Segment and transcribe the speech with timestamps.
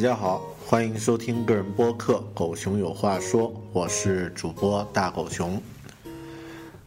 [0.00, 5.60] 大家好，欢迎收听个人播客《狗熊有话说》，我是主播大狗熊。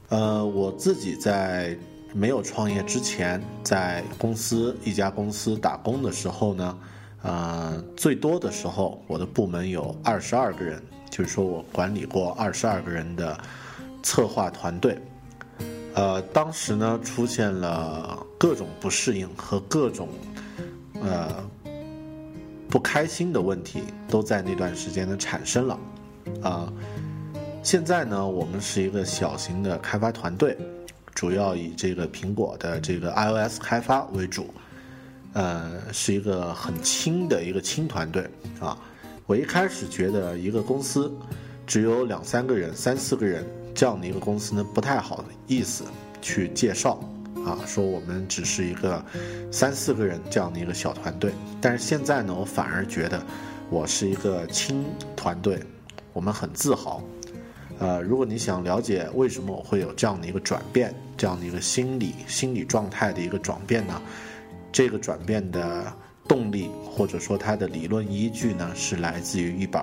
[0.10, 1.78] 呃，我自己在
[2.12, 6.80] 没有创业之前，在公司一家公司打工的时候呢，
[7.22, 13.40] 呃，最多的时候，我的部门有二十二个人，就是说我管理过二十二个人的
[14.02, 14.98] 策划团队。
[15.94, 20.10] 呃，当时呢，出现了各种不适应和各种
[21.00, 21.48] 呃。
[22.74, 25.80] 不开心的问题都在那段时间呢产生了，
[26.42, 26.74] 啊，
[27.62, 30.58] 现在呢我们是一个小型的开发团队，
[31.14, 34.52] 主要以这个苹果的这个 iOS 开发为主，
[35.34, 38.28] 呃，是一个很轻的一个轻团队
[38.60, 38.76] 啊。
[39.28, 41.16] 我一开始觉得一个公司
[41.68, 45.84] 只有两三个人、三四个人这样的一个公司呢不太好的意思
[46.24, 47.00] 去介绍。
[47.46, 49.04] 啊，说我们只是一个
[49.52, 53.22] 三四个人这样的一个小团队，但是现在呢，我反而觉得
[53.70, 55.60] 我是一个轻团队，
[56.14, 57.04] 我们很自豪。
[57.80, 64.02] 呃，如果你想了解为什么我会有这样的一个转变，这样的一个心理心理状态的一个转变呢？
[64.72, 65.92] 这个转变的
[66.28, 69.82] 动力或者说它的理论依据呢，是来自于一本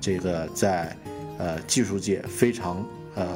[0.00, 0.94] 这个在
[1.38, 2.84] 呃技术界非常
[3.14, 3.26] 呃。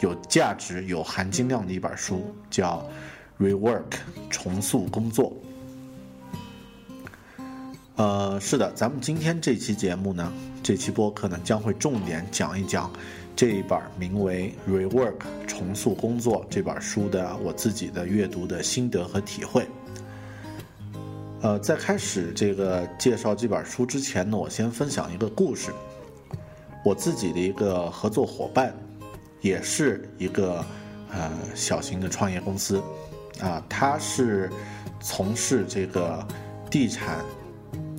[0.00, 2.86] 有价值、有含金量的一本书，叫
[3.44, 3.82] 《Rework》
[4.30, 5.32] 重塑工作。
[7.96, 10.30] 呃，是的，咱们今天这期节目呢，
[10.62, 12.90] 这期播客呢，将会重点讲一讲
[13.34, 15.14] 这一本名为《Rework》
[15.46, 19.66] 重塑工作这本书的我自己的阅读的心得和体会。
[21.40, 25.72] 呃，在开始这个介绍这本书之前呢，我先分享一个故事。
[26.84, 28.74] 我自己的一个合作伙伴。
[29.40, 30.64] 也是一个
[31.12, 32.82] 呃小型的创业公司，
[33.40, 34.50] 啊，他是
[35.00, 36.26] 从事这个
[36.70, 37.24] 地产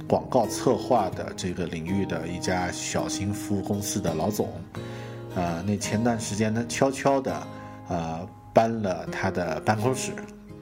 [0.07, 4.49] 广告策划的这个领域的一家小型服务公司的老总，
[5.35, 7.47] 呃，那前段时间呢，悄悄的
[7.87, 10.11] 呃搬了他的办公室，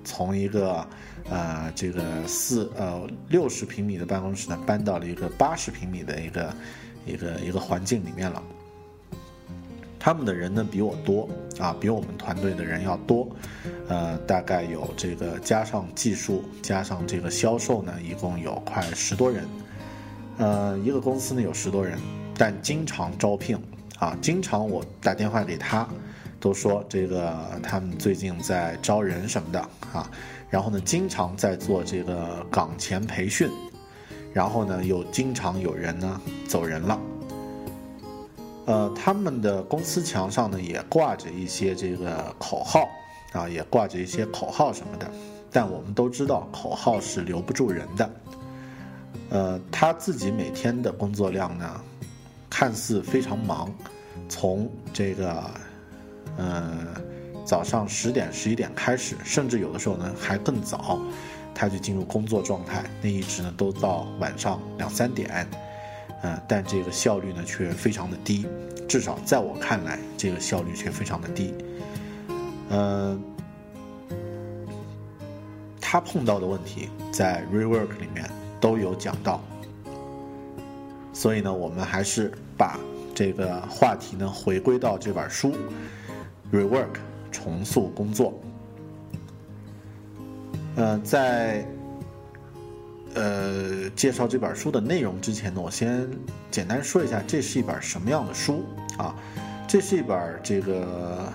[0.04, 0.86] 从一个
[1.30, 6.54] 呃这个四呃六十平米的办公室呢，搬到了一个八十平米的一个
[7.06, 8.44] 一个一个环境里面了。
[10.06, 11.28] 他们的人呢比我多
[11.58, 13.28] 啊，比我们团队的人要多，
[13.88, 19.48] 呃，大概有这个加上技术加上这个销售呢，一共有快十多人，
[20.38, 21.98] 呃，一个公司呢有十多人，
[22.38, 23.58] 但经常招聘
[23.98, 25.90] 啊，经常我打电话给他，
[26.40, 29.60] 都说这个他们最近在招人什么的
[29.92, 30.08] 啊，
[30.52, 33.50] 然后呢，经常在做这个岗前培训，
[34.32, 37.02] 然后呢，又经常有人呢走人了。
[38.66, 42.90] 呃，他们的公司墙上呢也挂着一些这个口号，
[43.32, 45.10] 啊，也挂着一些口号什么的。
[45.52, 48.10] 但我们都知道，口号是留不住人的。
[49.30, 51.82] 呃，他自己每天的工作量呢，
[52.50, 53.72] 看似非常忙，
[54.28, 55.44] 从这个，
[56.38, 56.88] 呃，
[57.46, 61.00] 早上十点十一点开始，甚至有的时候呢还更早，
[61.54, 65.48] 他就进入工作状态，那一直呢都到晚上两三点。
[66.26, 68.48] 嗯，但这个效率呢却非常的低，
[68.90, 71.54] 至少在我看来，这个效率却非常的低。
[72.72, 73.22] 嗯，
[75.80, 78.28] 他碰到的问题在 Rework 里面
[78.60, 79.40] 都有讲到，
[81.14, 82.80] 所以呢，我们还是把
[83.14, 85.54] 这个话题呢回归到这本书
[86.52, 86.96] Rework
[87.32, 88.34] 重塑工作。
[90.76, 91.64] 呃，在。
[93.16, 96.08] 呃，介绍这本书的内容之前呢，我先
[96.52, 98.66] 简单说一下，这是一本什么样的书
[98.98, 99.16] 啊？
[99.68, 101.32] 这是一本这个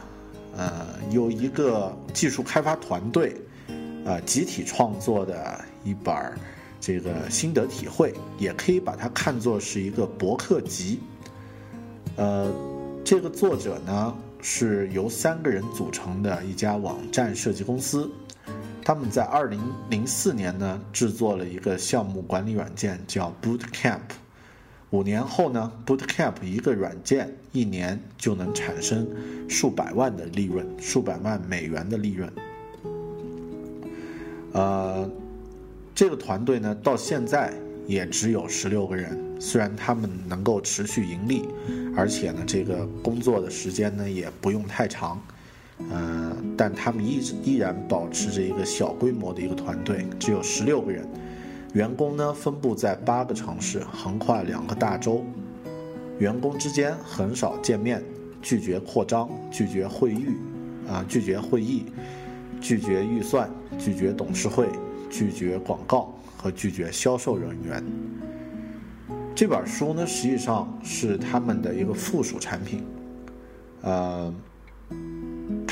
[0.56, 3.34] 呃，由一个技术开发团队
[4.04, 6.14] 呃集体创作的一本
[6.80, 11.00] 这个心得体会，也可以把它看作是一个博客集。
[12.16, 12.52] 呃，
[13.02, 18.10] 这个作者呢是由三个人组成的一家网站设计公司。
[18.84, 24.00] 他们在二零零四年呢制作了一个项目管理软件，叫 Bootcamp，
[24.90, 29.06] 五年后呢，Bootcamp 一个软件一年就能产生
[29.48, 32.32] 数百万的利润，数百万美元的利润。
[34.52, 35.08] 呃，
[35.94, 37.52] 这个团队呢，到现在
[37.86, 39.16] 也只有十六个人。
[39.40, 41.48] 虽然他们能够持续盈利，
[41.96, 45.18] 而且呢，这个工作的时间呢也不用太长，
[45.88, 51.08] 呃，但他们依依然保持着一个小规模的一个团队，只有十六个人。
[51.72, 55.24] 员工呢分布在八个城市，横跨两个大洲。
[56.18, 58.02] 员工之间很少见面，
[58.42, 60.26] 拒绝扩张，拒绝会议，
[60.88, 61.86] 啊，拒绝会议，
[62.60, 63.48] 拒绝预算，
[63.78, 64.68] 拒绝董事会，
[65.08, 67.82] 拒绝广告和拒绝销售人员。
[69.34, 72.84] 这本书呢，实际上是他们的一个附属产品。
[73.80, 74.34] 呃，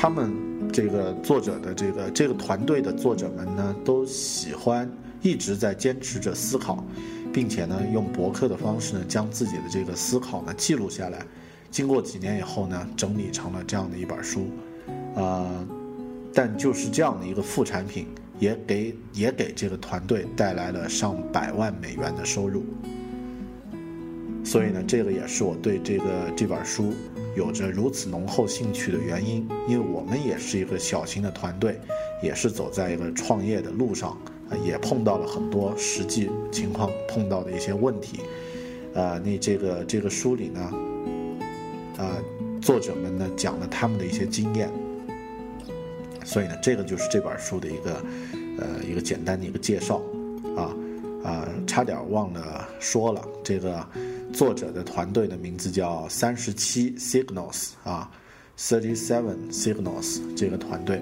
[0.01, 0.31] 他们
[0.71, 4.89] 这个作者的这个这个团队的作者们呢，都喜欢。
[5.21, 6.81] 一直在坚持着思考，
[7.33, 11.19] 并且呢，用博客的方式呢，将自己的这个思考呢记录下来。
[11.69, 14.47] 经过几年以后呢，整理成了这样的一本书。
[15.15, 15.67] 呃，
[16.33, 18.07] 但就是这样的一个副产品，
[18.39, 22.63] 也给也给这个团队带来了上百万美元的收入。
[24.45, 26.05] 所以呢，这个也是我对这个
[26.37, 26.93] 这本书
[27.39, 29.47] 有着如此浓厚兴趣的原因。
[29.67, 31.79] 因为我们也是一个小型的团队，
[32.21, 34.17] 也是走在一个创业的路上。
[34.65, 38.21] 也碰到了很多实际情况碰到的一些问题，
[38.95, 40.73] 呃，那这个这个书里呢，
[41.99, 42.19] 呃，
[42.59, 44.67] 作者们呢讲了他们的一些经验，
[46.25, 48.03] 所以呢，这个就是这本书的一个
[48.57, 50.01] 呃一个简单的一个介绍，
[50.57, 50.73] 啊
[51.23, 53.85] 啊，差点忘了说了，这个
[54.31, 58.09] 作者的团队的名字叫三十七 Signals 啊
[58.57, 61.01] ，Thirty Seven Signals 这个团队，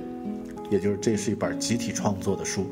[0.69, 2.65] 也就是这是一本集体创作的书。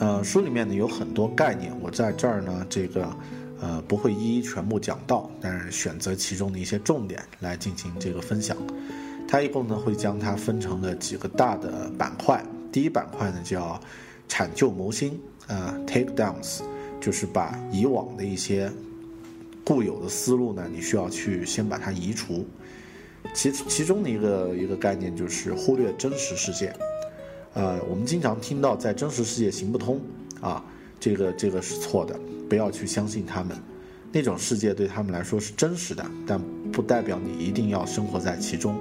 [0.00, 3.08] 呃，书里面呢有很多概念，我在这儿呢，这个
[3.60, 8.56] 呃不会一一全部讲到，但是选择其中的一些重点来进行这个分享。
[9.26, 12.44] 它一共呢会将它分成了几个大的板块。
[12.70, 13.80] 第一板块呢叫
[14.28, 16.60] 铲旧谋新，呃，take downs，
[17.08, 18.70] 就是把以往的一些
[19.64, 22.44] 固有的思路呢，你需要去先把它移除。
[23.32, 26.70] 其其中的一个一个概念就是忽略真实世界。
[27.54, 29.98] 呃，我们经常听到在真实世界行不通
[30.42, 30.62] 啊，
[31.00, 32.14] 这个这个是错的，
[32.46, 33.56] 不要去相信他们。
[34.12, 36.38] 那种世界对他们来说是真实的，但
[36.70, 38.78] 不代表你一定要生活在其中。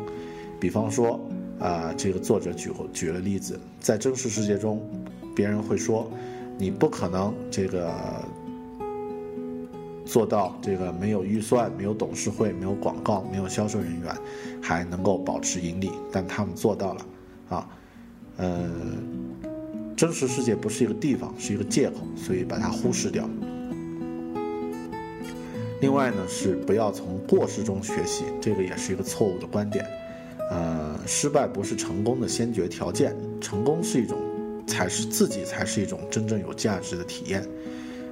[0.59, 1.17] 比方说，
[1.59, 4.85] 啊，这个作者举举了例子，在真实世界中，
[5.33, 6.11] 别人会说，
[6.57, 7.93] 你不可能这个
[10.05, 14.15] 做到这个没有预算、没有董事会、没有广告、没有销售人员，
[14.61, 17.05] 还能够保持盈利，但他们做到了，
[17.49, 17.69] 啊。
[18.37, 18.69] 呃，
[19.95, 23.27] 真实世界不是一个地方，是一个借口，所以把它忽视掉。
[25.81, 29.83] 另外呢，是不要从过失中学习，这个也是一个错误的观点。
[30.51, 34.17] 呃，失败不是成功的先决条件，成功是一种，
[34.67, 37.43] 才是自己才是一种真正有价值的体验。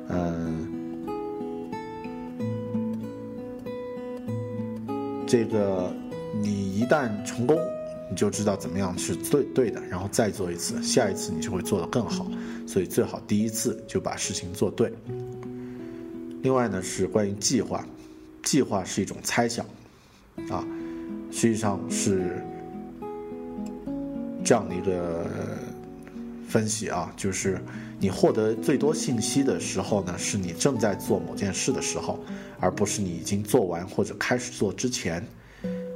[0.10, 0.68] 嗯，
[5.28, 5.94] 这个
[6.42, 7.60] 你一旦成功。
[8.08, 12.28] 你就知道怎么样是对对的，然后再做一次，下一次你就会做得更好。
[12.68, 14.94] 所以最好第一次就把事情做对。
[16.44, 17.84] 另外呢是关于计划，
[18.44, 19.66] 计划是一种猜想，
[20.52, 20.64] 啊，
[21.32, 22.40] 实际上是
[24.44, 25.26] 这样的一个
[26.48, 27.62] 分析啊，就是
[28.00, 32.20] 你获得最多信息的时候呢，是你正在做某件事的时候，
[32.60, 35.26] 而不是你已经做完或者开始做之前，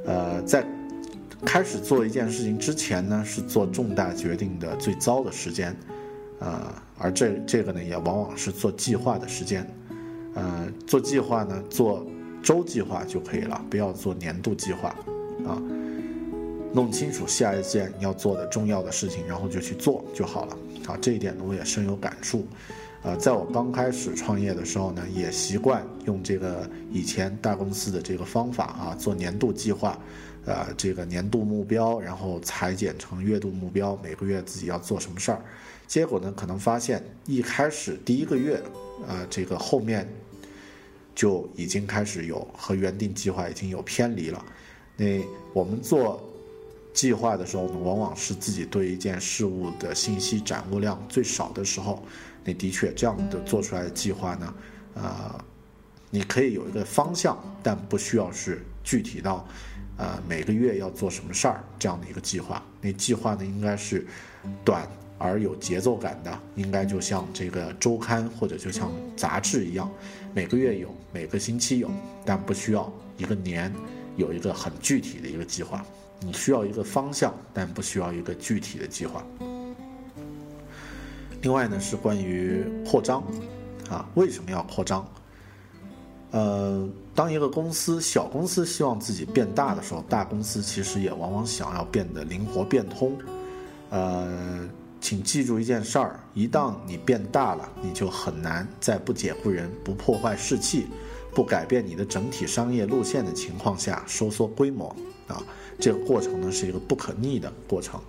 [0.06, 0.66] 呃，在。
[1.42, 5.74] 开始做一件事情之前呢，是做重大决定的最糟的时间，
[6.38, 9.66] 呃，而这这个呢，也往往是做计划的时间，
[10.34, 12.06] 呃，做计划呢，做
[12.42, 14.90] 周计划就可以了，不要做年度计划，
[15.46, 15.56] 啊，
[16.72, 22.46] 弄清楚下一件要做的重要的事情，然后就去做就好了，啊，这一点呢，我也深有感触，
[23.02, 29.98] 呃，在我刚开始创业的时候呢，也习惯用这个以前大公司的这个方法啊，做年度计划。
[30.46, 35.38] 呃，这个年度目标，然后裁剪成月度目标，每个月自己要做什么事儿，
[35.86, 38.58] 结果呢，可能发现一开始第一个月，
[39.06, 40.08] 呃，这个后面
[41.14, 44.42] 就已经开始有和原定计划已经有偏离了。
[44.96, 45.20] 那
[45.52, 46.18] 我们做
[46.92, 52.04] 计划的时候呢，往往是自己对一件事物的信息掌握量最少的时候，
[52.44, 54.54] 那的确这样的做出来的计划呢，
[54.94, 55.44] 呃，
[56.10, 59.46] 你可以有一个方向，但不需要是具体到。
[59.96, 64.06] 呃，每个月要做什么事儿这样的一个计划，那计划呢应该是
[64.64, 69.92] 短、而有节奏感的，应该就像这个周刊或者就像杂志一样，
[70.32, 71.90] 每个月有，每个星期有，
[72.24, 73.70] 但不需要一个年
[74.16, 75.84] 有一个很具体的一个计划。
[76.20, 79.24] 你需要一个方向，但不需要一个具体的计划。
[81.42, 83.22] 另外呢，是关于扩张，
[83.88, 85.06] 啊，为什么要扩张？
[86.32, 93.16] 呃，当一个公司小公司希望自己变大的时候，大公司其实也往往想要变得灵活变通。
[93.88, 94.68] 呃，
[95.00, 100.86] 请记住一件事儿：一旦你变大了，你就很难在不解雇人、不破坏士气、
[101.34, 104.94] 不改变你的整体商业路线的情况下收缩规模。
[105.30, 105.42] 啊，
[105.78, 108.00] 这个过程呢是一个不可逆的过程。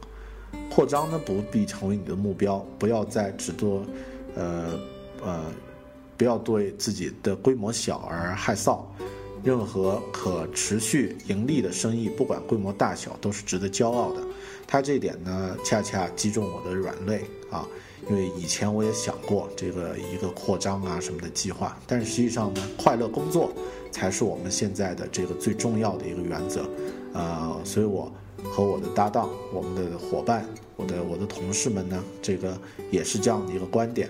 [0.70, 3.86] 扩张呢不必成为你的目标，不要再只做，
[4.36, 4.80] 呃
[5.24, 5.46] 呃。
[6.18, 8.84] 不要对自己的规模小而害臊。
[9.44, 14.22] 任何可持续盈利的生意，不管规模大小，都是值得骄傲的。
[14.68, 17.68] 他这点呢，恰恰击中我的软肋啊！
[18.10, 23.52] 因为以前我也想过这个一个扩张啊什么的计划，但是实际上呢，快乐工作
[23.92, 26.68] 才是我们现在的这个最重要的一个原则。
[27.14, 28.12] 呃，所以我
[28.44, 32.58] 和我的搭档、我们的伙伴、我的我的同事们呢，这个
[32.90, 34.10] 也是这样的一个观点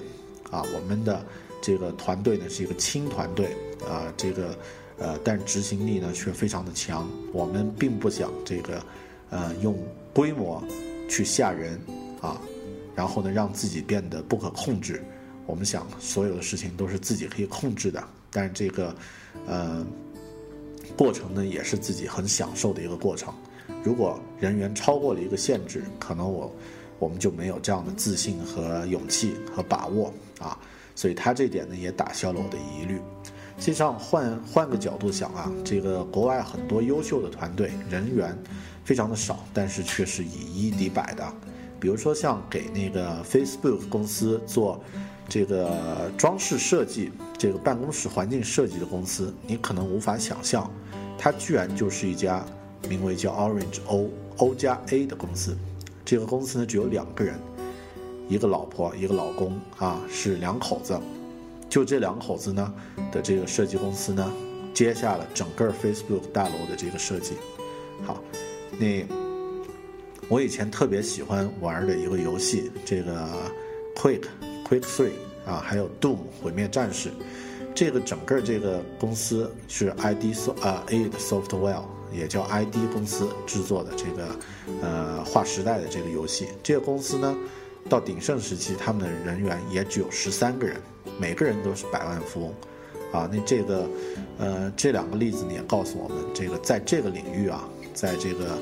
[0.50, 1.24] 啊，我们的。
[1.64, 3.56] 这个团队呢是一个轻团队
[3.88, 4.58] 啊，这个
[4.98, 7.08] 呃，但执行力呢却非常的强。
[7.32, 8.84] 我们并不想这个
[9.30, 9.78] 呃用
[10.12, 10.60] 规模
[11.08, 11.80] 去吓人
[12.20, 12.42] 啊，
[12.96, 15.04] 然后呢让自己变得不可控制。
[15.46, 18.96] 我们想所有的事情都是自己可以控制的，但是这个
[19.48, 19.86] 呃
[20.96, 23.34] 过程呢也是自己很享受的一个过程。
[23.84, 26.54] 如果人员超过了一个限制，可能我
[27.00, 30.58] 我们就没有这样的自信和勇气和把握啊。
[30.96, 33.02] 所以他这点呢也打消了我的疑虑。
[33.58, 38.38] 实际上换换个角度想啊，这个国外很多优秀的团队人员
[38.84, 41.34] 非常的少，但是却是以一敌百的。
[41.82, 44.80] 比如说像给那个 Facebook 公司做
[45.28, 50.72] 这个装饰设计、这个办公室环境设计的公司，你可能无法想象，
[51.18, 52.46] 它居然就是一家
[52.88, 55.58] 名为叫 Orange O O 加 A 的公司。
[56.06, 57.40] 这个公司呢只有两个人。
[58.30, 60.98] 一个老婆，一个老公啊，是两口子。
[61.68, 62.74] 就这两口子呢
[63.12, 64.32] 的这个设计公司呢，
[64.74, 67.34] 接下了整个 Facebook 大楼的这个设计。
[68.06, 68.22] 好，
[68.78, 69.06] 那
[70.28, 73.28] 我以前特别喜欢玩的一个游戏，这个
[73.96, 74.24] Quick
[74.68, 75.12] Quick Three
[75.46, 77.12] 啊，还有 Doom 毁灭战士。
[77.74, 84.36] 这个整个这个公司是 ID So 啊 A 的 Software，也叫 ID 公司制作的这个
[84.82, 86.48] 呃划时代的这个游戏。
[86.64, 87.36] 这个公司呢。
[87.90, 90.78] 到鼎盛时期，他们的人员也只有十三个人，
[91.20, 92.54] 每个人都是百万富翁，
[93.12, 93.90] 啊，那这个，
[94.38, 98.56] 呃，这两个例子呢也告诉我们，这个在这个领域啊，在这个，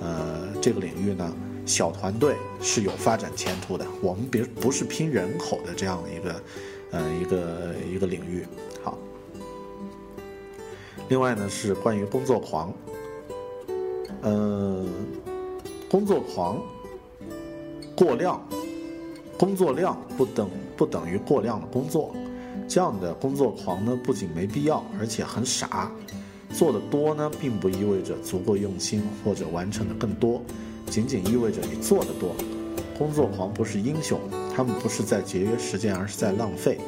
[0.00, 1.34] 呃，这个领域呢，
[1.66, 3.86] 小团队是有发展前途的。
[4.00, 6.42] 我们别不是拼人口的这样的一个，
[6.90, 8.46] 呃，一个一个领域。
[8.82, 8.98] 好，
[11.08, 12.72] 另外呢是关于工作狂，
[14.22, 14.88] 嗯，
[15.88, 16.60] 工作狂。
[17.94, 18.42] 过量，
[19.38, 22.12] 工作量不等不等于过量的工作，
[22.66, 25.92] 这样的工作狂呢，不仅没必要，而且很傻。
[26.52, 30.42] 做的多呢，并不意味着足够用心或者完成的更多，
[30.86, 32.34] 仅仅意味着你做的多。
[32.96, 34.20] 工作狂不是英雄，
[34.54, 36.78] 他们不是在节约时间，而是在浪费。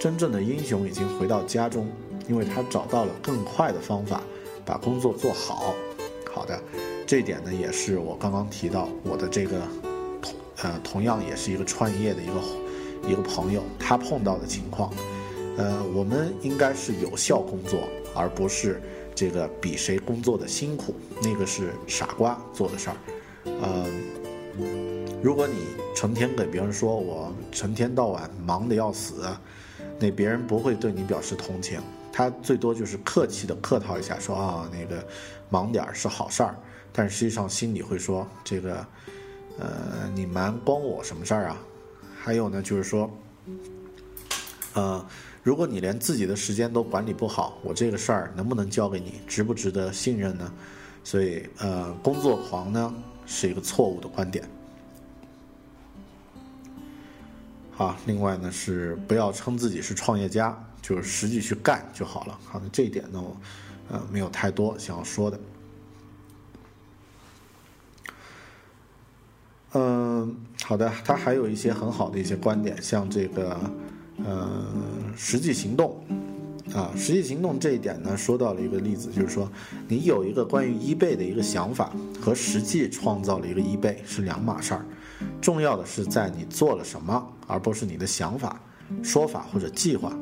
[0.00, 1.86] 真正的英雄已经回到家中，
[2.28, 4.22] 因为他找到了更快的方法，
[4.64, 5.74] 把工作做好。
[6.32, 6.60] 好的，
[7.06, 9.60] 这点呢，也是我刚刚提到我的这个
[10.20, 10.34] 同。
[10.62, 14.90] 呃，同样也是一个创业的一个一个朋友，他碰到的情况，
[15.58, 17.80] 呃，我们应该是有效工作，
[18.16, 18.80] 而不是
[19.14, 22.96] 这个比谁工作的辛苦，那个是傻瓜做的事儿。
[23.44, 23.86] 呃，
[25.22, 29.24] 如果你成天给别人说我成天到晚忙得要死，
[29.98, 31.80] 那别人不会对你表示同情，
[32.12, 35.06] 他最多就是客气的客套一下，说啊那个
[35.50, 36.56] 忙点儿是好事儿，
[36.92, 38.86] 但实际上心里会说这个。
[39.58, 41.56] 呃，你瞒关我什么事儿啊？
[42.22, 43.10] 还有呢，就是说，
[44.74, 45.06] 呃，
[45.46, 50.52] 如果你连自己的时间都管理不好，我这个事儿能不能交给你，值不值得信任呢？
[51.04, 52.92] 所以，呃，工作狂呢
[53.26, 54.44] 是一个错误的观点。
[57.70, 62.36] 好，另外呢是不要称自己是创业家，就是实际去干就好了。
[62.44, 63.36] 好的，这一点呢，我
[63.88, 65.40] 呃没有太多想要说的。
[69.74, 73.60] 嗯，好的，他还有一些很好的一些观点，像这个，
[74.24, 74.66] 呃，
[75.16, 75.96] 实际行动，
[76.74, 79.50] 啊，实际行动这一点呢，说到了一个例子，就是说，
[79.88, 84.84] 你有一个关于 eBay 的一个想法，和实际创造了一个 eBay 是两码事儿。
[85.40, 88.60] 重要的是在你做了什么，而不是你的想法、
[89.02, 90.16] 说法或者计划。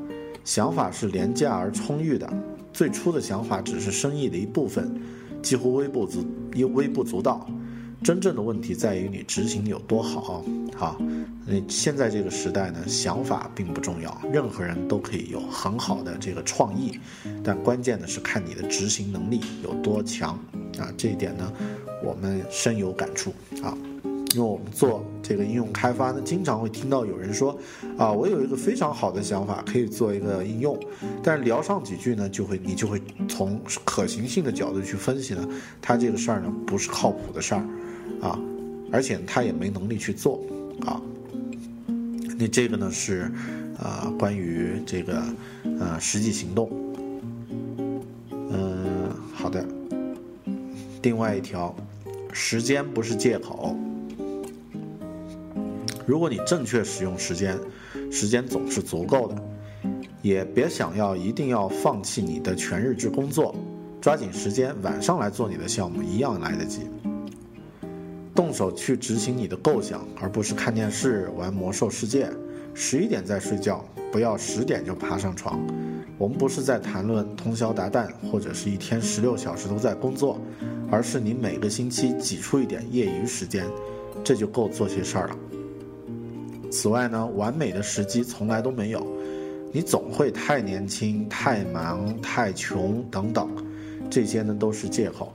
[0.45, 2.33] 想法是廉价而充裕的，
[2.73, 4.95] 最初的想法只是生意的一部分，
[5.43, 6.25] 几乎微不足
[6.75, 7.47] 微不足道。
[8.03, 10.45] 真正的问题在于你执行有多好。
[10.77, 11.01] 好，
[11.47, 16.99] 那现在这个时代呢，想法并不重要，任何人都可以有很好的这个创意，
[17.43, 20.39] 但关键的是看你的执行能力有多强
[20.79, 20.93] 啊！
[20.97, 21.53] 这一点呢，
[22.03, 23.33] 我们深有感触
[23.63, 23.77] 啊。
[24.35, 27.57] 因为我们做这个应用开发呢，经常会听到有人说，
[27.97, 30.77] 啊，我有一个非常好的想法，可以做一个应用，
[31.23, 35.49] 但是聊上几句呢，就会你就会从可行性的角度去分析呢，
[35.81, 37.65] 他这个事儿呢不是靠谱的事儿，
[38.21, 38.37] 啊，
[38.91, 40.43] 而且他也没能力去做，
[40.85, 41.01] 啊，
[42.49, 43.31] 这个呢是，
[43.79, 45.23] 呃，关于这个，
[45.81, 46.71] 呃，实际行动，
[48.31, 49.65] 嗯，好的，
[51.03, 51.75] 另外一条，
[52.33, 53.77] 时间不是借口。
[56.07, 57.59] 如果你正确使用时间，
[58.11, 59.43] 时间总是足够的，
[60.21, 63.55] 也别想要一定要放弃你的全日制工作，
[64.01, 66.83] 抓紧时间晚上来做你的项目一样来得及。
[68.35, 72.29] 动手去执行你的构想，而不是看电视玩魔兽世界。
[72.75, 75.65] 十一点再睡觉，不要十点就爬上床。
[76.19, 80.41] 我们不是在谈论通宵达旦或者是一天十六小时都在工作，
[80.91, 83.65] 而是你每个星期挤出一点业余时间，
[84.25, 85.37] 这就够做些事儿了。
[86.73, 89.07] 此外呢，完美的时机从来都没有，
[89.71, 93.49] 你总会太年轻、太忙、太穷等等，
[94.11, 95.33] 这些呢都是借口。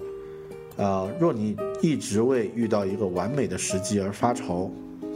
[0.79, 4.71] 呃，若你一直为遇到一个完美的时机而发愁，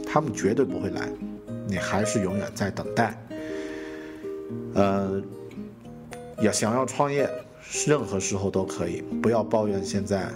[0.06, 1.08] 他们绝对不会来，
[1.66, 3.18] 你还是永远在等待。
[4.74, 5.20] 呃，
[6.40, 7.28] 要想要创业，
[7.86, 10.28] 任何时候都可以，不要抱怨现在，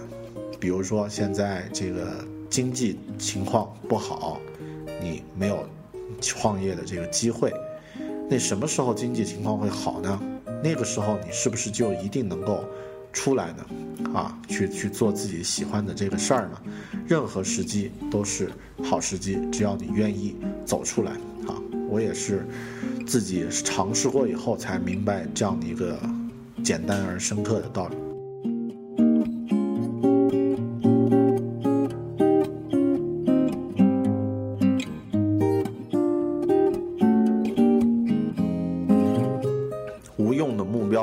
[0.59, 2.07] 比如说现在这个
[2.49, 4.41] 经济情况不好，
[5.01, 5.63] 你没有。
[6.21, 7.53] 创业的这个机会，
[8.29, 10.19] 那什么时候经济情况会好呢？
[10.61, 12.65] 那个时候你是不是就一定能够
[13.11, 13.65] 出来呢？
[14.13, 16.61] 啊，去去做自己喜欢的这个事儿呢？
[17.07, 18.49] 任何时机都是
[18.83, 21.11] 好时机，只要你愿意走出来
[21.47, 21.55] 啊！
[21.89, 22.47] 我也是
[23.07, 25.99] 自己尝试过以后才明白这样的一个
[26.63, 27.95] 简单而深刻的道理。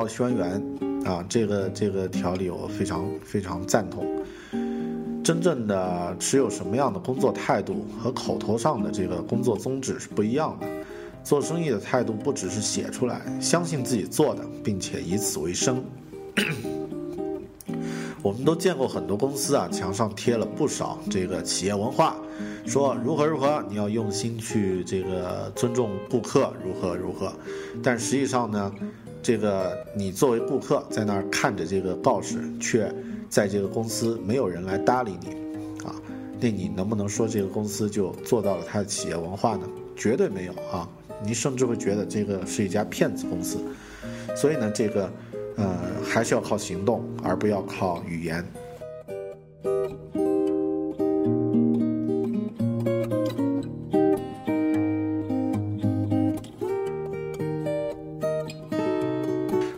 [0.07, 0.61] 轩辕
[1.07, 4.05] 啊，这个这个条理我非常非常赞同。
[5.23, 10.67] 真正的持有什么样的工作态度和口头上的这个工作宗旨是不一样的。
[11.23, 15.83] 做生意的态度不只是写出来，相信自己做的，并且以此为生。
[18.23, 22.15] 我们都见过很多公司啊，墙上贴了不少这个企业文化，
[22.65, 27.33] 说如何如何，你要用心去这个尊重顾客，如何如何。
[27.83, 28.73] 但实际上呢？
[29.21, 32.93] 这个你作为顾客在那儿看着这个告示，却
[33.29, 35.29] 在这个公司没有人来搭理你，
[35.83, 35.93] 啊，
[36.39, 39.67] 那你能不能说这个公司就做到了它的企业文化呢？
[39.95, 40.87] 绝对没有啊！
[41.23, 43.57] 你甚至会觉得这个是一家骗子公司。
[44.35, 45.11] 所以呢，这个，
[45.55, 48.45] 呃，还是要靠行动，而不要靠语言。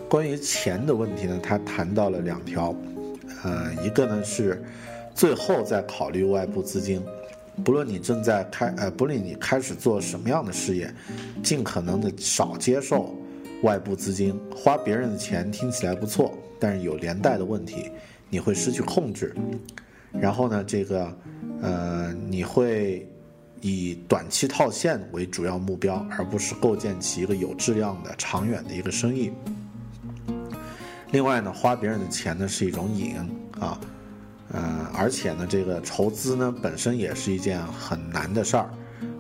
[0.10, 2.76] 关于钱的问题呢，他谈到了两条，
[3.44, 4.60] 呃，一个呢是
[5.14, 7.00] 最后再考虑外部资金，
[7.64, 10.92] 不论你正在开，呃，不论你开始做什么样的事业，
[11.44, 13.16] 尽可能的少接受
[13.62, 17.92] 外部资金，花别人的钱听起来不错，但是有连带的问题，
[18.32, 19.36] 你会失去控制，
[20.12, 21.16] 然后呢，这个，
[21.62, 23.08] 呃，你会
[23.62, 29.32] 以短期套现为主要目标，而不是构建起一个有质量的长远的一个生意。
[31.12, 33.16] 另外呢，花别人的钱呢是一种瘾
[33.60, 33.80] 啊，
[34.54, 38.70] 嗯，而且呢，这个筹资呢本身也是一件很难的事儿，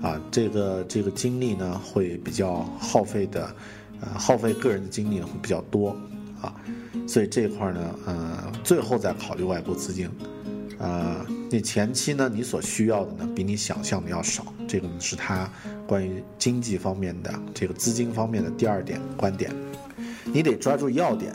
[0.01, 3.55] 啊，这个这个精力呢会比较耗费的，
[4.01, 5.95] 呃，耗费个人的精力会比较多
[6.41, 6.53] 啊，
[7.07, 10.07] 所以这块呢，呃，最后再考虑外部资金，
[10.77, 15.49] 呃，你前期呢你所需要的呢比你想象的要少，这个呢是他
[15.87, 19.51] 关于经济方面的这个资金方面的第二点观点，
[20.25, 21.33] 你得抓住要点。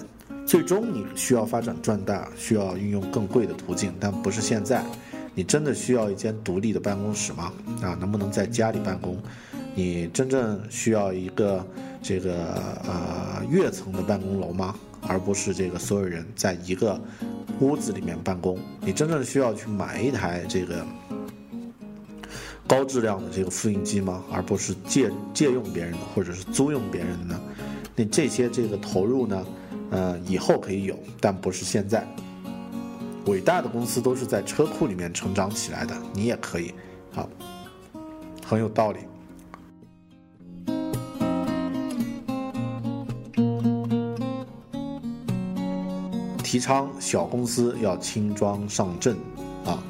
[0.55, 4.85] 最终你需要发展壮大，需要运用更贵的途径，但不是现在。
[5.35, 7.53] 你真的需要一间独立的办公室吗？
[7.83, 9.19] 啊，能不能在家里办公？
[9.75, 11.67] 你真正需要一个
[12.01, 12.55] 这个
[12.87, 14.77] 呃跃层的办公楼吗？
[15.09, 17.01] 而不是这个所有人在一个
[17.59, 18.57] 屋子里面办公。
[18.81, 20.87] 你真正需要去买一台这个
[22.65, 24.23] 高质量的这个复印机吗？
[24.31, 27.41] 而不是借借用别人的或者是租用别人的呢？
[27.97, 29.45] 那这些这个投入呢，
[29.95, 32.05] 呃，以后可以有，但不是现在。
[33.27, 36.75] 伟大的公司都是在车库里面成长起来的，你也可以，
[37.15, 37.27] 啊，
[38.45, 38.99] 很有道理。
[46.43, 49.17] 提倡小公司要轻装上阵，
[49.65, 49.81] 啊。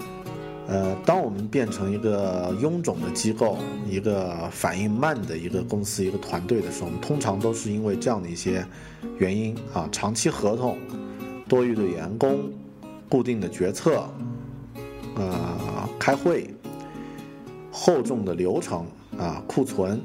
[0.66, 8.64] 呃，当我们变成一个臃肿的机构、一个反应慢的一个公司、一个团队的时候，我们通常都是因为这样的一些
[9.18, 10.78] 原因啊：长期合同、
[11.46, 12.50] 多余的员工、
[13.10, 14.08] 固定的决策、
[15.16, 16.48] 呃，开会、
[17.70, 18.86] 厚重的流程
[19.18, 20.00] 啊、库存，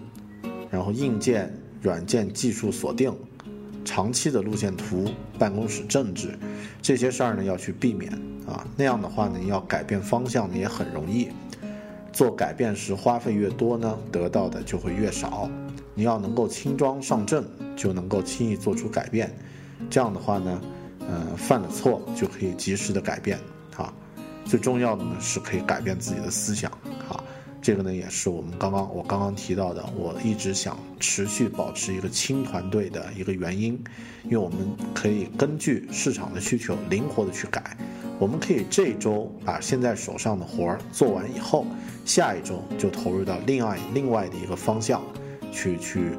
[0.69, 3.13] 然后硬件、软件技术锁定、
[3.89, 6.37] 长期的路线图、办公室政治，
[6.79, 8.11] 这些事儿呢要去避免。
[8.45, 11.29] 啊，那样的话呢，要改变方向呢也很容易。
[12.13, 15.49] 做改变时花费越多呢，得到的就会越少。
[15.95, 17.43] 你要能够轻装上阵，
[17.75, 19.35] 就能够轻易做出改变。
[19.89, 20.61] 这样的话呢，
[20.99, 23.39] 呃，犯了错就可以及时的改变。
[23.75, 23.91] 啊，
[24.45, 26.71] 最重要的呢是可以改变自己的思想。
[27.09, 27.23] 啊，
[27.61, 33.73] 这个呢也是我们刚刚我刚刚提到的，我一直想持续保持一个轻团队的一个原因，
[34.23, 34.57] 因为我们
[34.93, 37.75] 可以根据市场的需求灵活的去改。
[38.17, 41.65] 我们可以这周把现在手上的活儿做完以后，
[42.05, 45.01] 下一周就投入到另外另外的一个方向，
[45.53, 46.11] 去去，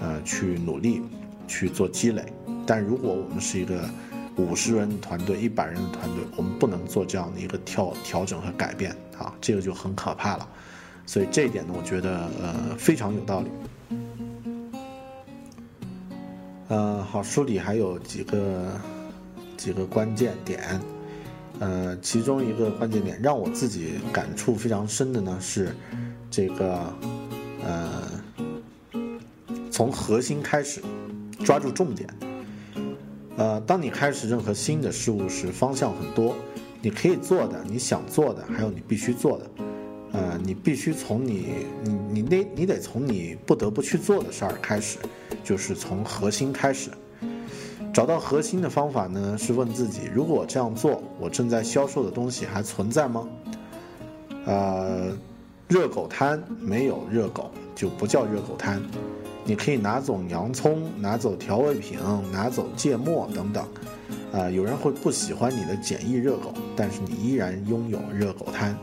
[0.00, 1.02] 呃，去努力
[1.48, 2.24] 去做积累。
[2.64, 3.88] 但如果我们是一个
[4.36, 10.48] 五十人团队、一百人的团队，我们不能做这样的一个调调整和改变啊，这个就很可怕了。
[11.12, 13.50] 所以这一点呢，我觉得呃非常有道理。
[16.68, 18.72] 呃，好，书里还有几个
[19.58, 20.80] 几个关键点。
[21.58, 25.76] 呃，其中一个关键点让我自己感触非常深的呢是，
[26.30, 26.82] 这个，
[27.62, 28.08] 呃，
[29.70, 30.80] 从核心开始，
[31.44, 32.08] 抓住重点。
[33.36, 36.34] 呃，当你开始任何新的事物时，方向很多，
[36.80, 39.46] 你可以做的，你想做的，还有你必须做的。
[40.12, 44.98] 呃，你必须从你，你你得你得从你不得不去做的事儿开始，
[45.42, 46.90] 就是从核心开始。
[47.94, 53.28] 找到核心的方法呢，是问自己：如果我这样做，我正在销售的东西还存在吗？
[54.44, 55.16] 呃，
[55.68, 58.82] 热狗摊没有热狗就不叫热狗摊。
[59.44, 61.98] 你可以拿走洋葱，拿走调味品，
[62.32, 63.66] 拿走芥末等等。
[64.32, 68.76] 啊，有人会不喜欢你的简易热狗，但是你依然拥有热狗摊。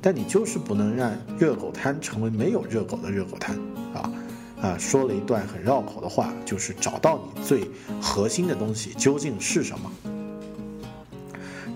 [0.00, 3.56] 但你就是不能让热狗摊成为没有热狗的热狗摊
[3.94, 4.12] 啊。
[4.60, 7.68] 啊，说了一段很绕口的话，就是找到你最
[8.00, 9.92] 核心的东西究竟是什么。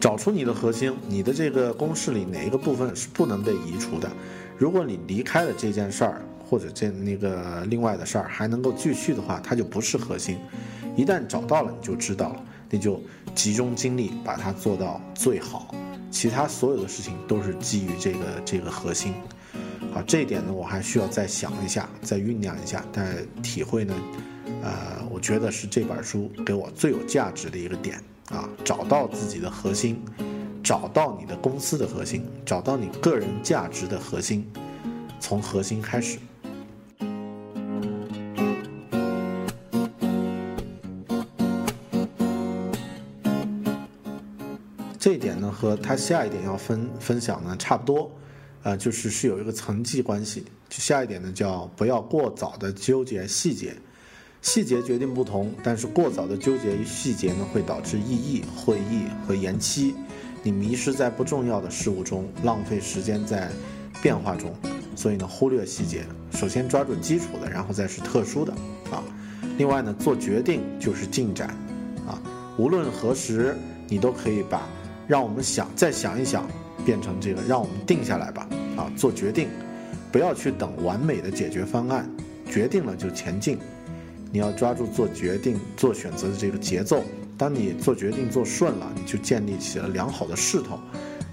[0.00, 4.10] 找出你的核心，你的这个公式里哪一个部分是不能被移除的？
[4.58, 10.36] 如果你离开了这件事儿，或者这那个另外的事儿还能够继续的话，它就不是核心。
[10.96, 13.00] 一旦找到了，你就知道了，你就
[13.32, 15.72] 集中精力把它做到最好，
[16.12, 19.14] 其他所有的事情都是基于这个这个核心。
[19.92, 22.84] 好，这一点呢，我还需要再想一下，再酝酿一下。
[22.92, 23.94] 但体会呢，
[24.62, 27.98] 呃，我觉得是这本书给我最有价值的一个点
[28.30, 30.00] 啊，找到自己的核心，
[30.62, 34.46] 找到你的公司的核心，找到你个人价值的核心，
[35.18, 36.18] 从核心开始。
[45.62, 48.10] 和他下一点要分分享呢差不多。
[48.64, 50.44] 呃，就是是有一个层级关系。
[50.68, 53.76] 就下一点呢，叫不要过早的纠结细节，
[54.40, 59.94] 细节决定不同，但是过早的纠结于细节呢，会导致异议、会议和延期。
[60.42, 63.48] 你迷失在不重要的事物中，浪费时间在
[64.02, 64.52] 变化中。
[64.96, 68.52] 所以呢，忽略细节，首先抓住基础的，然后再是特殊的
[68.90, 69.02] 啊。
[69.58, 71.48] 另外呢，做决定就是进展
[72.04, 72.20] 啊。
[72.58, 73.56] 无论何时，
[73.88, 74.68] 你都可以把
[75.06, 76.46] 让我们想再想一想。
[76.84, 79.48] 变成这个，让我们定下来吧，啊，做决定，
[80.10, 82.10] 不要去等完美的解决方案，
[82.50, 83.56] 决定了就前进。
[84.32, 87.04] 你要抓住做决定、做选择的这个节奏。
[87.38, 90.76] 当你做决定做顺了，你就建立起了良好的势头，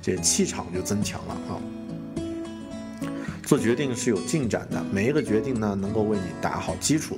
[0.04, 1.58] 这气场就增强了啊。
[3.44, 7.18] 做决定是有进展的，每一个决定呢，能够为你打好基础。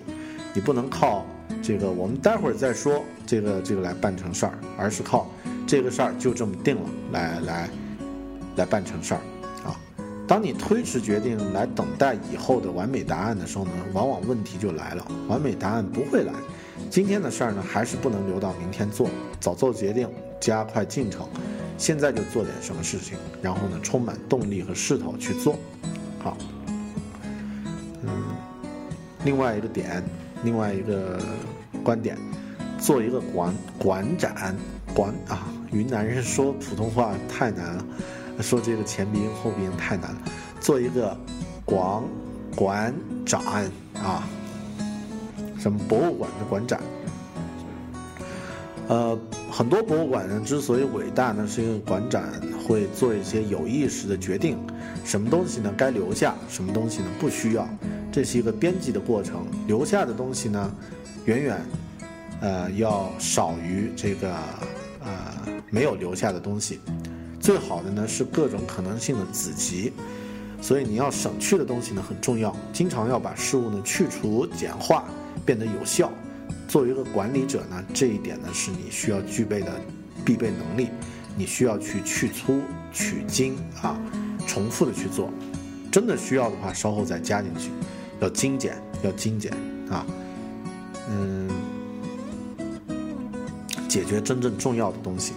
[0.54, 1.26] 你不能靠
[1.62, 5.30] 这个我们待会儿再说这个这个来办成事儿，而是靠
[5.72, 7.70] 这个事儿就这么定了来来。
[8.58, 9.22] 来办成事儿，
[9.64, 9.80] 啊，
[10.28, 15.08] 当你推迟决定来等待以后的完美答案的时候呢，往往问题就来了。
[15.30, 16.34] 完美答案不会来，
[16.90, 20.06] 今天的事儿呢，还是不能留到明天做，早做决定，
[20.42, 21.26] 加快进程，
[21.78, 25.58] 现在就做点什么事情，然后呢，充满动力和势头去做，
[26.20, 26.38] 好，
[28.04, 28.12] 嗯，
[29.24, 30.04] 另外一个点，
[30.44, 31.18] 另外一个
[31.86, 32.18] 观点，
[32.78, 34.54] 做一个馆馆展
[34.94, 37.86] 馆啊，云南人说普通话太难了，
[38.42, 40.22] 说这个前鼻音后鼻音太难了，
[40.60, 41.18] 做一个
[41.64, 42.04] 广
[42.56, 42.94] 馆
[43.26, 43.42] 展
[43.96, 44.28] 啊，
[45.58, 46.80] 什么博物馆的馆展。
[48.88, 49.18] 呃，
[49.50, 52.22] 很多博物馆呢之所以伟大呢，是因为馆长
[52.68, 54.58] 会做一些有意识的决定，
[55.06, 57.66] 什么东西呢该留下，什么东西呢不需要，
[58.12, 59.46] 这是一个编辑的过程。
[59.66, 60.76] 留下的东西呢，
[61.24, 61.62] 远远，
[62.42, 64.36] 呃，要少于这个
[65.72, 66.80] 没有留下的东西。
[67.40, 69.92] 最好的呢是各种可能性的子集，
[70.62, 75.06] 所以你要省去的东西呢很重要，经常要把事物呢去除、简化，
[75.44, 76.12] 变得有效。
[76.68, 79.74] 作为一个管理者呢，这一点呢是你需要具备的
[80.24, 80.90] 必备能力。
[81.34, 82.60] 你需要去去粗
[82.92, 83.98] 取精啊，
[84.46, 85.32] 重复的去做。
[85.90, 87.72] 真的需要的话，稍后再加进去。
[88.20, 89.52] 要精简，要精简
[89.90, 90.06] 啊。
[91.10, 91.50] 嗯，
[93.88, 95.34] 解决真正重要的东西。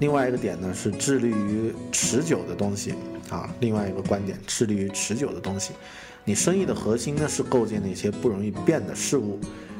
[0.00, 2.94] 另外一个点呢是致力于持久的东西
[3.30, 3.48] 啊。
[3.60, 5.72] 另外一个观点，致力于持久的东西。
[6.24, 9.38] 你生意的核心呢是构建那些不容易变的事物。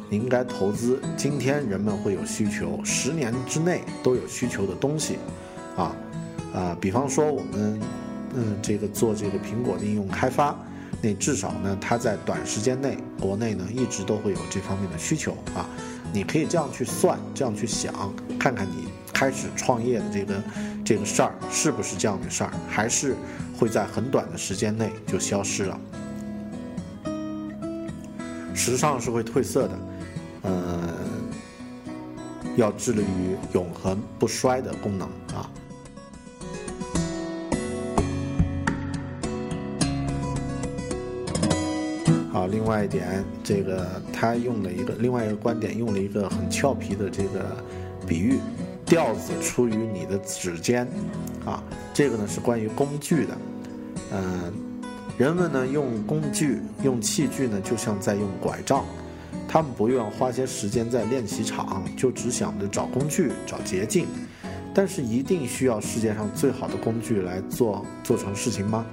[0.09, 5.19] 你应该投资今天人们会有需求，十年之内都有需求的东西，
[5.77, 5.95] 啊，
[6.53, 7.81] 啊，比方说我们，
[8.35, 10.59] 嗯，这个做这个苹果的应用开发，
[11.01, 15.65] 那至少呢，它在短时间内，国内呢一直都会有这方面的需求啊。
[16.13, 17.95] 你可以这样去算，这样去想，
[18.37, 20.43] 看看你开始创业的这个
[20.85, 23.15] 这个事儿是不是这样的事儿，还是
[23.59, 25.81] 会在很短的时间内就消失了，
[28.55, 29.79] 时尚是会褪色的。
[30.43, 30.89] 嗯，
[32.57, 35.51] 要致力于永恒不衰的功能啊。
[42.33, 47.63] 好，另外一点，这个他用了一个另外一个观点，用了一个很俏皮的这个
[48.07, 48.39] 比喻：
[48.91, 50.85] 调子出于你的指尖
[51.47, 51.63] 啊。
[51.95, 53.39] 这个呢是关于工具的。
[54.13, 54.53] 嗯，
[55.17, 58.85] 人们呢用工具、用器具呢，就像在用拐杖。
[59.49, 64.07] 他们不愿花些时间在练习场，就只想着找工具、找捷径。
[64.75, 68.85] 但是，一定需要世界上最好的工具来做做成事情吗？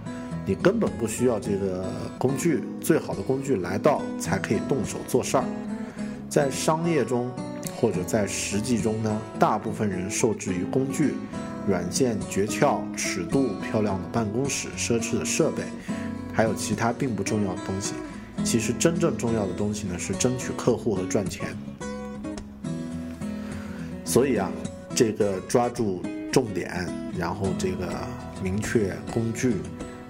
[0.46, 1.86] 你根本不需要这个
[2.18, 5.44] 工具，最好的工具来到才可以动手做事儿。
[6.30, 7.30] 在商业中，
[7.80, 11.14] 或者在实际中呢，大部分人受制于工具、
[11.68, 15.62] 软件诀窍、尺度、漂亮的办公室、奢侈的设备，
[16.34, 17.94] 还有其他并不重要的东西。
[18.44, 21.56] 其实真正重要的东西呢，是争取客户和赚钱。
[24.04, 24.52] 所以啊，
[24.96, 27.88] 这个抓住重点，然后这个
[28.42, 29.58] 明确工具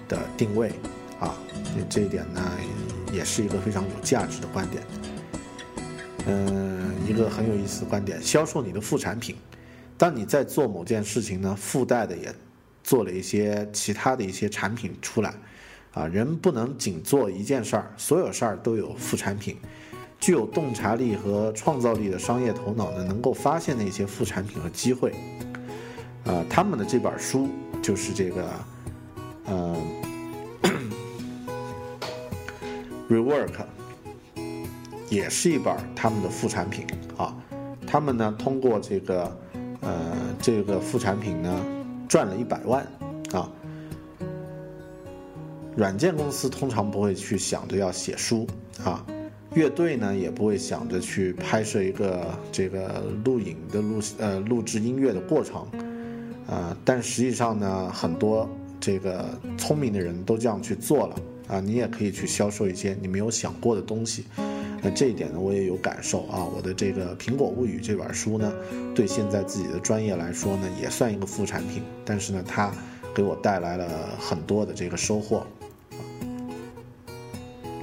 [0.08, 0.70] 的定位
[1.20, 1.34] 啊，
[1.90, 2.40] 这一点呢，
[3.12, 4.82] 也是一个非常有价值的观点。
[6.28, 9.34] 嗯，一个很有意思的观点：销售你的副产品。
[9.96, 12.32] 当你在做某件事情呢，附带的也
[12.84, 15.34] 做了一些其他的一些产品出来。
[15.94, 19.56] 啊，人不能仅做一件事儿，所有事儿都有副产品。
[20.20, 25.14] 具有洞察力和创造力的商业头脑呢，能够发现那些副产品和机会。
[26.24, 27.48] 呃，他们的这本书
[27.82, 28.50] 就是这个，
[29.46, 29.76] 呃，
[33.08, 33.64] Rework，
[35.10, 37.34] 也是一本他们的副产品啊。
[37.86, 39.36] 他们呢，通过这个，
[39.80, 41.64] 呃，这个副产品呢，
[42.08, 42.86] 赚了一百万
[43.32, 43.50] 啊。
[45.74, 48.44] 软件公司通常不会去想着要写书
[48.84, 49.06] 啊，
[49.54, 55.62] 乐队呢也不会想着去拍摄一个这个录影的录呃录制音乐的过程，
[56.48, 58.48] 啊，但实际上呢，很多
[58.80, 59.24] 这个
[59.56, 61.16] 聪明的人都这样去做了
[61.46, 61.60] 啊。
[61.60, 64.24] 你也可以去销售一些你没有想过的东西，
[64.80, 66.44] 那这一点呢，我也有感受啊。
[66.44, 68.52] 我的这个《苹果物语》这本书呢，
[68.94, 72.72] 对现在自己的专业来说呢，也算一个副产品，但是呢，它
[73.14, 75.44] 给我带来了很多的这个收获。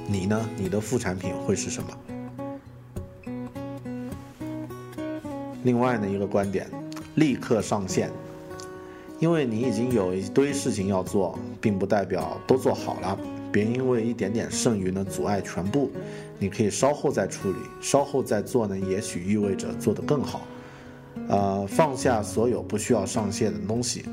[0.08, 0.50] 你呢？
[0.56, 1.90] 你的副产品会是什么？
[5.64, 6.70] 另外呢，一个观点，
[7.16, 8.12] 立刻上线，
[9.20, 13.18] 因为你已经有一堆事情要做，并不代表都做好了。
[13.56, 15.90] 别因为一点点剩余呢阻碍全部，
[16.38, 20.46] 你可以稍后再处理，稍后再做呢，也许意味着做得更好。
[21.30, 24.04] 呃，放下所有不需要上线的东西，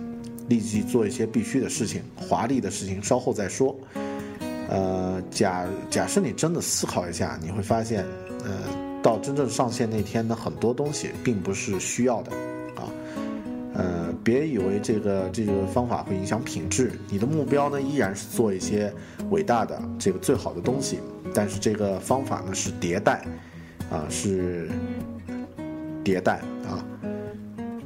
[0.49, 3.77] 立即做一些必须的事情，华丽的事情稍后再说。
[4.69, 8.07] 呃，假假设你真的思考一下，你会发现，
[8.45, 8.63] 呃，
[9.03, 12.31] 到真正上线那天呢，很多东西并不是需要的，
[14.25, 18.93] 别以为这个这个方法会影响品质，你的目标呢依然是做一些
[19.31, 20.99] 伟大的这个最好的东西，
[21.35, 23.25] 但是这个方法呢是迭代，
[23.91, 24.69] 啊是
[26.05, 26.85] 迭代啊，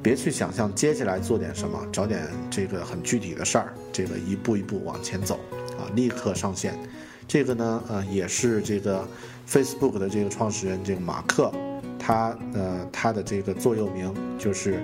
[0.02, 5.38] 别去想象接下来做点什么，找点这个很具体的事儿，这个一步一步往前走
[5.78, 6.74] 啊，立刻上线。
[7.28, 9.04] 这个呢，呃，也是这个
[9.48, 11.52] Facebook 的这个创始人这个马克，
[11.98, 14.80] 他呃他的这个座右铭就是，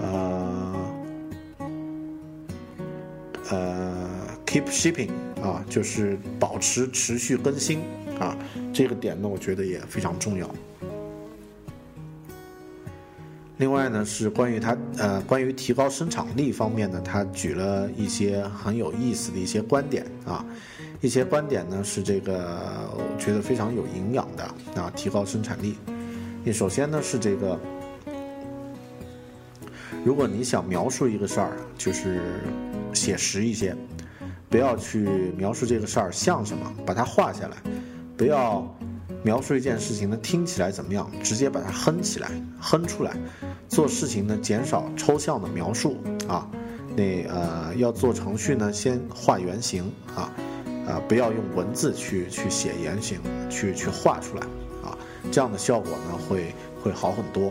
[0.00, 0.74] 呃
[3.50, 4.08] 呃
[4.46, 5.10] keep shipping
[5.42, 7.80] 啊，就是保持持续更新
[8.18, 8.36] 啊，
[8.72, 10.48] 这个点呢，我觉得也非常重要。
[13.58, 20.44] 另外呢，是关于他呃关于提高生产力方面呢，他举了一些很有意思的一些观点啊。
[21.00, 22.58] 一些观点呢是这个，
[22.96, 24.42] 我觉得非常有营养的
[24.80, 25.76] 啊，提高生产力。
[26.42, 27.60] 你首先呢是这个，
[30.02, 32.22] 如果你想描述一个事儿，就是
[32.94, 33.76] 写实一些，
[34.48, 35.00] 不要去
[35.36, 37.56] 描述这个事儿像什么，把它画下来，
[38.16, 38.64] 不要
[39.22, 42.30] 描述一件事情呢听起来怎么样，直接把它哼起来，
[42.60, 43.12] 哼出来。
[43.68, 46.48] 做事情呢减少抽象的描述啊，
[46.94, 50.30] 那呃要做程序呢先画原型啊。
[50.86, 54.42] 啊，不要用文字去去写原型，去去画出来，
[54.84, 54.92] 啊，
[55.32, 57.50] 这样的效果呢会会好很多。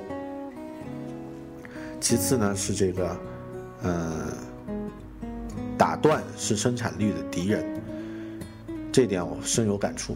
[1.99, 3.17] 其次呢是这个，
[3.81, 4.27] 呃，
[5.83, 7.61] 打断是生产率的敌人，
[8.89, 10.15] 这点我深有感触。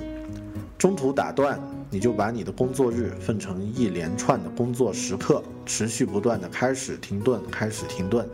[0.77, 8.25] 中途打断，你就把你的工作日分成一连串的工作时刻，持续不断的开始停顿，开始停顿，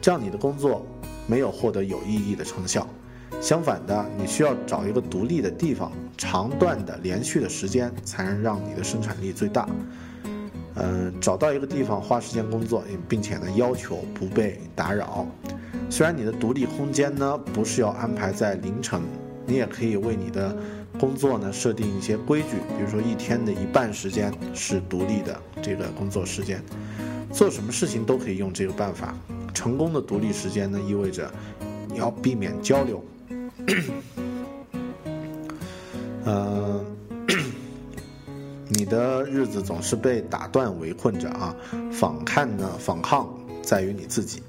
[0.00, 0.84] 这样你的工作
[1.28, 2.84] 没有获得有意义的成效。
[3.40, 9.68] 相反的，你需要找一个独立的地方，长段的连续的时间，才能让你的生产力最大。
[10.74, 15.24] 嗯，找到一个地方花时间工作，并且呢要求不被打扰。
[15.88, 19.00] 虽然你的独立空间呢不是要安排在凌晨，
[19.46, 20.56] 你也可以为你的
[20.98, 26.62] 工作呢设定一些规矩，比如说一天的一半时间是独立的这个工作时间。
[27.32, 29.14] 做什么事情都可以用这个办法。
[29.52, 31.30] 成功的独立时间呢意味着
[31.88, 33.04] 你要避免交流。
[36.24, 36.84] 嗯，
[38.68, 41.54] 你的日子总是被打断围困着啊！
[41.90, 42.70] 反抗呢？
[42.78, 43.28] 反抗
[43.62, 44.42] 在于你自己。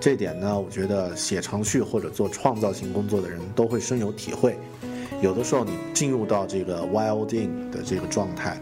[0.00, 4.56] 这点呢，我觉得写程序或者做创造性工作的人都会深有体会。
[5.20, 8.60] 有的时候，你进入到这个 wilding 的这个状态，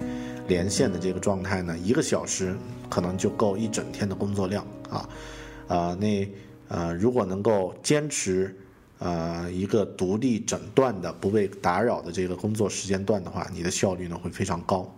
[0.48, 2.56] 连线的这个状态呢，一个小时
[2.88, 5.08] 可能就够一整天的工作量啊！
[5.68, 6.28] 啊，那
[6.68, 8.56] 呃，如果能够坚持。
[8.98, 14.90] 呃，一个独立诊断的、不被打扰的这个工作时间段的话，你的效率呢会非常高。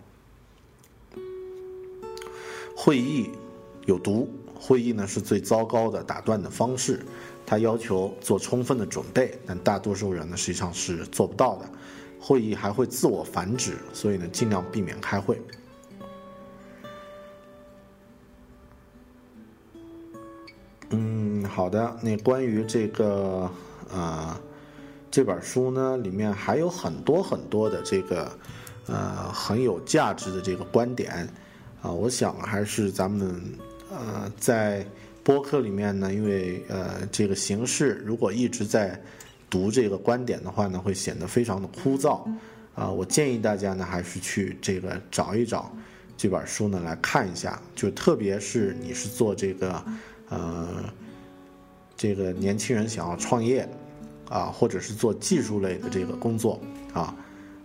[2.73, 3.29] 会议
[3.87, 7.05] 有毒，会议呢是最糟糕的打断的方式，
[7.45, 11.65] 他要求做充分的准备，但大多数人呢实际上是做不到的。
[12.19, 15.41] 会议还会自我繁殖，所以呢尽量避免开会。
[20.89, 23.49] 嗯，好的，那关于这个。
[23.91, 24.39] 啊，
[25.09, 28.31] 这本书呢，里面还有很多很多的这个，
[28.85, 31.27] 呃，很有价值的这个观点，
[31.81, 33.41] 啊，我想还是咱们
[33.89, 34.85] 呃在
[35.23, 38.99] 播客里面呢，因为呃这个形式如果一直在
[39.49, 42.21] 读这个观点的话呢，会显得非常的枯燥，
[42.75, 45.71] 啊，我建议大家呢还是去这个找一找
[46.15, 49.83] 这本书呢来看一下，就特别是你是做这个
[50.29, 50.83] 呃
[51.97, 53.67] 这个年轻人想要创业。
[54.29, 56.61] 啊，或者是做技术类的这个工作
[56.93, 57.15] 啊，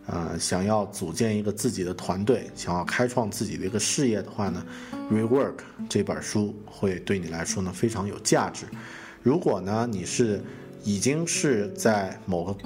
[0.06, 4.64] 呃想要组建一个自己的团队，想要开创自己的一个事业的话呢，
[5.14, 5.56] 《Rework》
[5.88, 8.66] 这本书会对你来说呢非常有价值。
[9.22, 10.42] 如果呢你是
[10.82, 12.56] 已经是在某个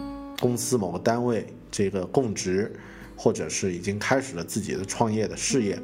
[0.40, 2.74] 公司、某个单位这个供职，
[3.16, 5.78] 或者是已经开始了自己的创业的事业，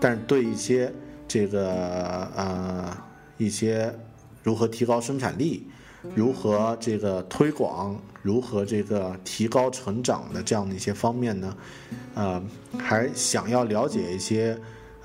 [0.00, 0.92] 但是对一些
[1.26, 2.96] 这个呃
[3.38, 3.94] 一些
[4.42, 5.66] 如何提高生产力。
[6.14, 11.56] 如何这个推广，如何这个提高成长的这样的一些方面呢？
[12.14, 12.42] 呃，
[12.78, 14.54] 还想要了解一些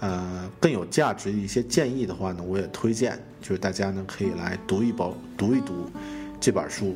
[0.01, 5.89] 呃更有价值的一些建议的话呢，我也推荐，就是大家呢可以来读一包读一读
[6.37, 6.93] 这本书。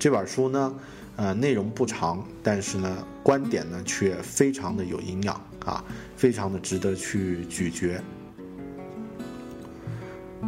[0.00, 0.74] 这本书呢，
[1.14, 5.84] 呃，内容不长，但是呢，观点呢却非常的有营养啊，
[6.16, 8.00] 非常的值得去咀嚼。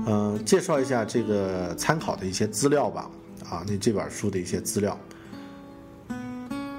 [0.07, 3.09] 嗯，介绍一下这个参考的一些资料吧。
[3.49, 4.99] 啊，那这本书的一些资料。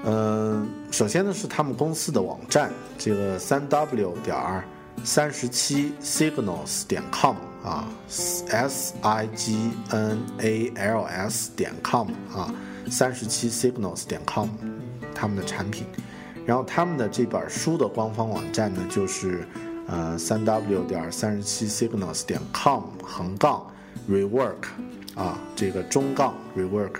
[0.04, 4.64] 嗯，首先呢是他们公司的网站，这个三 w 点儿
[5.04, 12.52] 三十七 signals 点 com 啊，s i g n a l s 点 com 啊，
[12.90, 14.48] 三十七 signals 点 com，
[15.14, 15.86] 他们的产品。
[16.44, 19.46] 然后他们的这本书的官方网站呢，就是
[19.86, 23.64] 呃三 w 点儿三十七 signals 点 com 横杠
[24.10, 24.64] rework
[25.14, 26.96] 啊，这个中杠 rework。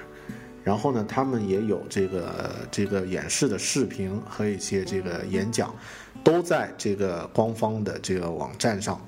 [0.65, 5.75] 然后呢，他们也有这个这个演示的视频和一些这个演讲，
[6.23, 9.01] 都在这个官方的这个网站上。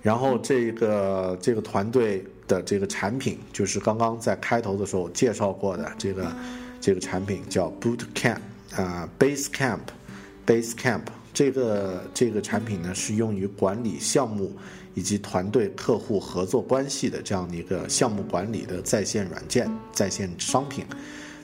[0.00, 6.32] 然后这个这个团队的这个产品，就是刚刚在开头的时候介绍过的这个
[6.80, 8.38] 这个产品叫 Boot Camp
[8.74, 11.02] 啊，Base Camp，Base Camp
[11.38, 14.52] 这个这个产品呢是用于管理项目
[14.94, 20.84] 以及团队客户合作关系的这样的一个项目管理的在线软件、在线商品，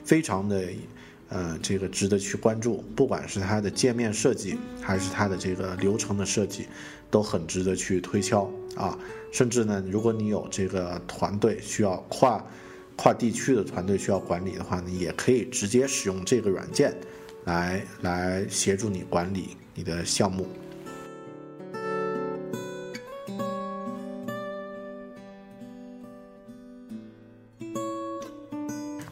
[0.03, 0.61] 非常的。
[1.29, 6.67] 呃，这个值得去关注，不管是它的界面设计，还是它的这个流程的设计，
[7.09, 8.97] 都很值得去推敲啊。
[9.31, 12.45] 甚至呢，如果你有这个团队需要跨
[12.95, 16.95] 跨地区的团队需要管理的话，你也可以直接使用这个软件
[17.45, 20.47] 来来协助你管理你的项目。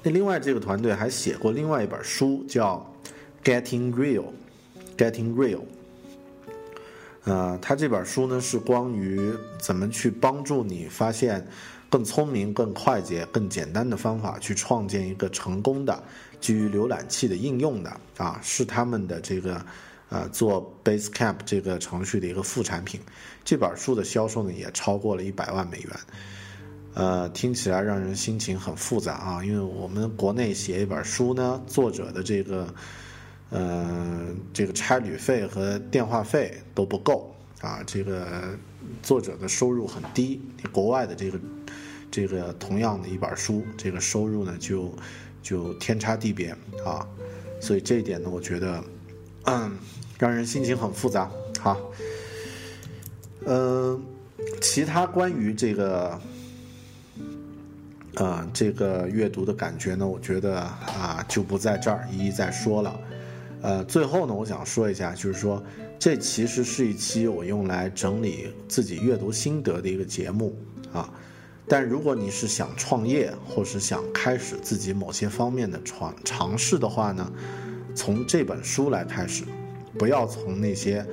[0.06, 2.86] 那另外这个团队还写过另外一本书，叫
[3.48, 4.26] 《Getting Real》
[4.98, 5.62] ，Getting Real。
[7.24, 11.48] 呃，他这本书呢是关于怎么去帮助你发现
[11.90, 16.04] 更聪明、更快捷、更简单的方法去创建一个成功的
[16.42, 19.66] 基于浏览器的应用的啊，是他们的这个
[20.14, 23.02] 呃做 Basecamp 这个程序的一个副产品。
[23.44, 25.90] 这本书的销售呢也超过了一百万美元。
[26.94, 32.72] 呃，听起来让人心情很复杂啊，因为我们国内写一本书呢，作者的这个，
[33.50, 38.56] 呃，这个差旅费和电话费都不够啊，这个
[39.02, 40.40] 作者的收入很低，
[40.72, 41.40] 国外的这个
[42.12, 44.94] 这个同样的一本书，这个收入呢就
[45.42, 46.56] 就天差地别
[46.86, 47.02] 啊，
[47.60, 48.84] 所以这一点呢，我觉得，
[49.46, 49.76] 嗯，
[50.24, 51.30] 让人心情很复杂。
[51.60, 51.78] 好，
[53.46, 54.02] 嗯，
[54.62, 56.18] 其他关于这个。
[58.16, 63.00] 呃，这个阅读的感觉呢，我觉得啊，就不在这儿一一再说了。
[63.64, 65.62] 呃，最后呢，我想说一下，就是说，
[65.98, 70.56] 这其实是一期我用来整理自己阅读心得的一个节目
[70.94, 71.12] 啊。
[71.68, 77.32] 但如果你是想创业，或是想开始自己某些方面的尝尝试的话呢，
[77.96, 79.44] 从这本书来开始，
[79.98, 81.06] 不要从那些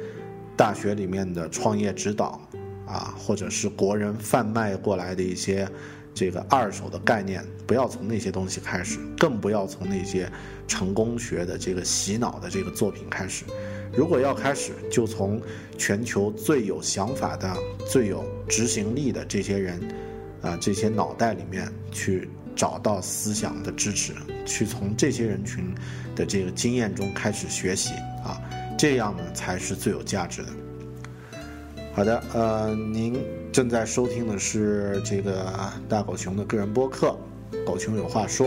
[0.57, 2.41] 大学里面的创业指导
[2.87, 5.69] 啊，或者是国人贩卖过来的一些。
[6.13, 10.31] 这个二手的概念，不要从那些东西开始，更不要从那些
[10.67, 13.45] 成功学的这个洗脑的这个作品开始。
[13.93, 15.41] 如果要开始，就从
[15.79, 17.57] 全球最有想法的、
[17.89, 19.81] 最有执行力的这些人，
[20.43, 24.13] 啊，这些脑袋里面去找到思想的支持，
[24.45, 25.73] 去从这些人群
[26.17, 28.43] 的这个经验中开始学习啊，
[28.81, 30.49] 这样呢才是最有价值的。
[31.93, 33.23] 好的，呃，您
[33.53, 35.53] 正在收听的是这个
[35.87, 37.15] 大狗熊的个人播客
[37.65, 38.47] 《狗熊有话说》，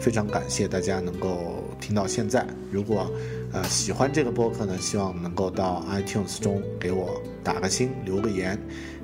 [0.00, 2.46] 非常感谢大家能够听到现在。
[2.72, 3.06] 如果
[3.52, 8.58] 呃喜欢这个播客呢，希望能够到 iTunes 中给我打个星、留个言，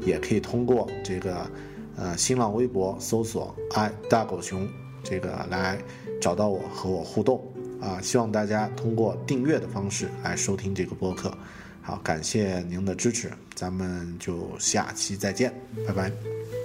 [0.06, 1.36] 也可以通过这个
[1.96, 4.66] 呃新浪微博搜索“i 大狗熊”
[5.04, 5.78] 这个来
[6.18, 7.46] 找到我和我互动
[7.82, 8.00] 啊。
[8.00, 11.36] 希望大家通过订阅的方式来收听这个播客。
[11.82, 15.52] 好，感谢您的支持，咱们就下期再见，
[15.84, 16.61] 拜拜。